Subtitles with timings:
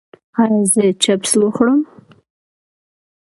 [0.41, 1.81] ایا زه چپس وخورم؟